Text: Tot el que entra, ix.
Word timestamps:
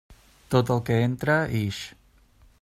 Tot 0.55 0.71
el 0.75 0.81
que 0.87 0.97
entra, 1.09 1.37
ix. 1.63 1.85